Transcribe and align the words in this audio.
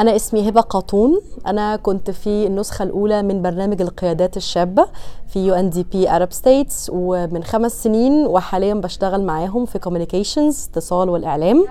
أنا 0.00 0.16
اسمي 0.16 0.48
هبة 0.48 0.60
قاطون 0.60 1.20
أنا 1.46 1.76
كنت 1.76 2.10
في 2.10 2.46
النسخة 2.46 2.82
الأولى 2.82 3.22
من 3.22 3.42
برنامج 3.42 3.82
القيادات 3.82 4.36
الشابة 4.36 4.86
في 5.26 5.46
يو 5.46 5.54
إن 5.54 5.70
دي 5.70 5.82
بي 5.92 6.08
Arab 6.08 6.30
States 6.30 6.88
ومن 6.88 7.44
خمس 7.44 7.82
سنين 7.82 8.26
وحاليا 8.26 8.74
بشتغل 8.74 9.24
معاهم 9.24 9.66
في 9.66 9.78
Communications 9.78 10.68
اتصال 10.70 11.08
والإعلام 11.08 11.66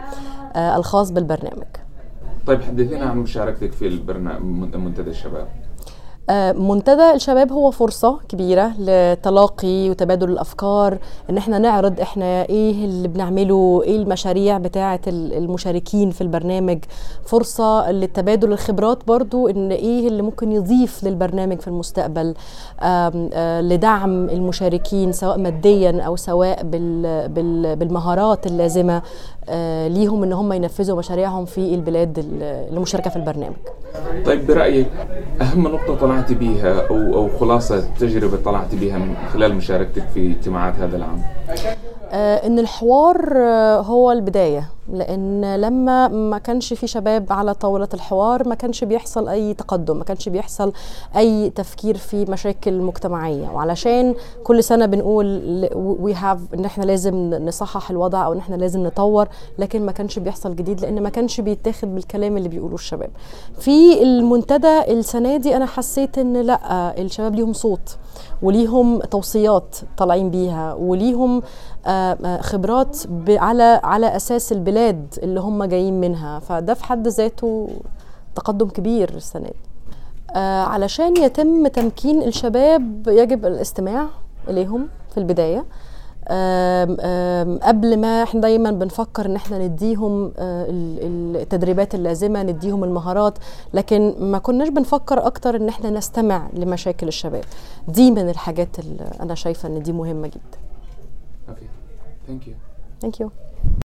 آه 0.55 0.75
الخاص 0.77 1.11
بالبرنامج. 1.11 1.67
طيب 2.47 2.61
حدثينا 2.61 3.05
عن 3.05 3.17
مشاركتك 3.17 3.71
في 3.71 3.87
البرنامج 3.87 4.75
منتدى 4.75 5.09
الشباب. 5.09 5.47
منتدى 6.55 7.11
الشباب 7.13 7.51
هو 7.51 7.71
فرصة 7.71 8.19
كبيرة 8.29 8.71
لتلاقي 8.79 9.89
وتبادل 9.89 10.29
الأفكار 10.29 10.97
إن 11.29 11.37
إحنا 11.37 11.59
نعرض 11.59 11.99
إحنا 11.99 12.41
إيه 12.49 12.85
اللي 12.85 13.07
بنعمله 13.07 13.81
إيه 13.83 13.95
المشاريع 13.95 14.57
بتاعة 14.57 14.99
المشاركين 15.07 16.11
في 16.11 16.21
البرنامج. 16.21 16.79
فرصة 17.25 17.91
لتبادل 17.91 18.51
الخبرات 18.53 19.07
برضو 19.07 19.47
إن 19.47 19.71
إيه 19.71 20.07
اللي 20.07 20.21
ممكن 20.21 20.51
يضيف 20.51 21.03
للبرنامج 21.03 21.59
في 21.59 21.67
المستقبل. 21.67 22.33
آه، 22.81 23.61
لدعم 23.61 24.29
المشاركين 24.29 25.11
سواء 25.11 25.37
ماديا 25.37 26.01
أو 26.01 26.15
سواء 26.15 26.59
بالمهارات 27.75 28.47
اللازمة. 28.47 28.95
آه، 28.97 29.01
ليهم 29.87 30.23
إن 30.23 30.33
هم 30.33 30.53
ينفذوا 30.53 30.97
مشاريعهم 30.97 31.45
في 31.45 31.75
البلاد 31.75 32.25
المشاركة 32.71 33.09
في 33.09 33.15
البرنامج. 33.15 33.55
طيب 34.25 34.47
برأيك 34.47 34.87
أهم 35.41 35.67
نقطة 35.67 35.95
طلعت 35.95 36.31
بيها 36.31 36.87
أو 36.89 37.15
أو 37.15 37.29
خلاصة 37.39 37.83
تجربة 37.99 38.37
طلعت 38.45 38.75
بيها 38.75 38.97
من 38.97 39.15
خلال 39.33 39.55
مشاركتك 39.55 40.03
في 40.13 40.31
اجتماعات 40.31 40.75
هذا 40.75 40.97
العام؟ 40.97 41.21
آه، 42.11 42.47
إن 42.47 42.59
الحوار 42.59 43.33
آه، 43.37 43.81
هو 43.81 44.11
البداية 44.11 44.69
لأن 44.93 45.55
لما 45.55 46.07
ما 46.07 46.37
كانش 46.37 46.73
في 46.73 46.87
شباب 46.87 47.25
على 47.29 47.53
طاولة 47.53 47.87
الحوار 47.93 48.47
ما 48.47 48.55
كانش 48.55 48.83
بيحصل 48.83 49.27
أي 49.29 49.53
تقدم 49.53 49.97
ما 49.97 50.03
كانش 50.03 50.29
بيحصل 50.29 50.73
أي 51.17 51.49
تفكير 51.49 51.97
في 51.97 52.25
مشاكل 52.25 52.81
مجتمعية. 52.81 53.47
وعلشان 53.49 54.15
كل 54.43 54.63
سنة 54.63 54.85
بنقول 54.85 55.25
we 55.75 56.13
have 56.13 56.39
إن 56.53 56.65
إحنا 56.65 56.83
لازم 56.83 57.33
نصحح 57.33 57.89
الوضع 57.89 58.25
أو 58.25 58.33
إن 58.33 58.37
إحنا 58.37 58.55
لازم 58.55 58.83
نطور 58.83 59.27
لكن 59.59 59.85
ما 59.85 59.91
كانش 59.91 60.19
بيحصل 60.19 60.55
جديد 60.55 60.81
لأن 60.81 61.03
ما 61.03 61.09
كانش 61.09 61.41
بيتاخد 61.41 61.95
بالكلام 61.95 62.37
اللي 62.37 62.49
بيقولوه 62.49 62.75
الشباب. 62.75 63.09
في 63.59 64.03
المنتدى 64.03 64.79
السنة 64.93 65.37
دي 65.37 65.55
أنا 65.55 65.65
حسيت 65.65 66.17
إن 66.17 66.41
لأ 66.41 67.01
الشباب 67.01 67.35
ليهم 67.35 67.53
صوت. 67.53 67.97
وليهم 68.41 68.99
توصيات 68.99 69.75
طالعين 69.97 70.29
بيها 70.29 70.73
وليهم 70.73 71.41
آه، 71.85 72.17
آه، 72.25 72.41
خبرات 72.41 72.97
على 73.29 73.79
على 73.83 74.15
أساس 74.15 74.51
البلاد 74.51 75.15
اللي 75.23 75.39
هم 75.39 75.63
جايين 75.63 76.01
منها. 76.01 76.39
فده 76.39 76.73
في 76.73 76.83
حد 76.85 77.07
ذاته 77.07 77.69
تقدم 78.35 78.69
كبير 78.69 79.09
السنة 79.09 79.47
دي. 79.47 79.55
آه، 80.35 80.63
علشان 80.63 81.17
يتم 81.17 81.67
تمكين 81.67 82.23
الشباب 82.23 83.07
يجب 83.07 83.45
الاستماع 83.45 84.05
إليهم 84.49 84.87
في 85.11 85.17
البداية. 85.17 85.65
آم 86.27 86.97
آم 86.99 87.59
قبل 87.63 87.97
ما 87.97 88.23
إحنا 88.23 88.41
دايما 88.41 88.71
بنفكر 88.71 89.25
ان 89.25 89.35
إحنا 89.35 89.57
نديهم 89.67 90.31
التدريبات 90.39 91.95
اللازمة 91.95 92.43
نديهم 92.43 92.83
المهارات 92.83 93.37
لكن 93.73 94.13
ما 94.19 94.37
كناش 94.37 94.69
بنفكر 94.69 95.25
أكتر 95.27 95.55
ان 95.55 95.67
إحنا 95.67 95.89
نستمع 95.89 96.49
لمشاكل 96.53 97.07
الشباب 97.07 97.43
دي 97.87 98.11
من 98.11 98.29
الحاجات 98.29 98.79
اللي 98.79 99.09
أنا 99.21 99.35
شايفة 99.35 99.69
إن 99.69 99.83
دي 99.83 99.91
مهمة 99.91 100.27
جدا 100.27 100.57
Okay. 101.49 101.67
Thank 102.27 102.47
you. 102.47 102.55
Thank 103.05 103.19
you. 103.21 103.29